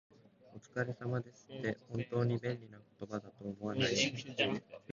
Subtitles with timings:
[0.55, 3.93] 「お疲れ様です」って、本当に便利な言葉だと思わない？